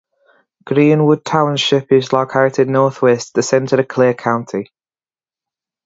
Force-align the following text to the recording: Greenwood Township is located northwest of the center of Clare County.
Greenwood 0.65 1.23
Township 1.23 1.91
is 1.91 2.11
located 2.11 2.67
northwest 2.67 3.27
of 3.29 3.33
the 3.35 3.43
center 3.43 3.79
of 3.79 3.87
Clare 3.87 4.15
County. 4.15 4.71